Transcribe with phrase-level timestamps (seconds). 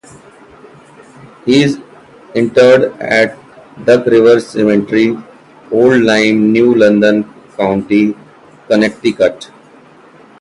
[1.45, 1.79] He is
[2.33, 3.37] interred at
[3.85, 5.15] Duck River Cemetery,
[5.71, 8.17] Old Lyme, New London County,
[8.67, 9.51] Connecticut.